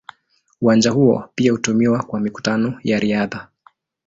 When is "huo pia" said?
0.91-1.51